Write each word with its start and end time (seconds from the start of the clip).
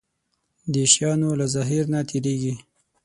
د 0.73 0.75
شيانو 0.93 1.29
له 1.39 1.45
ظاهر 1.55 1.83
نه 1.93 1.99
تېرېږي. 2.09 2.53